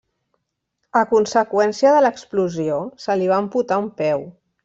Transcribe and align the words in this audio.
A 1.01 1.03
conseqüència 1.11 1.91
de 1.97 2.01
l'explosió, 2.07 2.81
se 3.05 3.19
li 3.21 3.31
va 3.35 3.39
amputar 3.45 3.81
un 3.87 3.93
peu. 4.03 4.27